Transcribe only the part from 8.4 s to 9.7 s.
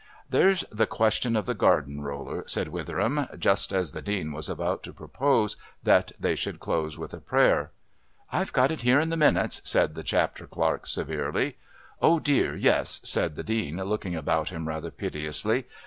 got it here on the minutes,"